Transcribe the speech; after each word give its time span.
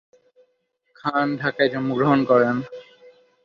খান 0.95 1.27
ঢাকায় 1.37 1.69
জন্মগ্রহণ 1.73 2.19
করেন। 2.25 2.55